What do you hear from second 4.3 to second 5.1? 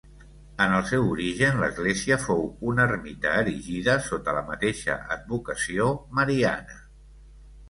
la mateixa